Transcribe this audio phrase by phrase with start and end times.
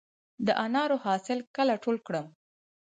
[0.45, 2.27] د انارو حاصل کله ټول کړم؟